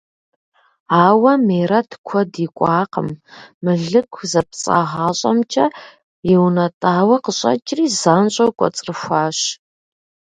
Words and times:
Ауэ 1.05 1.33
Мерэт 1.47 1.89
куэд 2.07 2.31
икӀуакъым: 2.45 3.09
мылыку 3.63 4.21
зэпцӀагъащӀэмкӀэ 4.31 5.65
иунэтӀауэ 6.31 7.17
къыщӀэкӀри 7.23 7.85
занщӀэу 8.01 8.51
кӀуэцӀрыхуащ. 8.57 9.39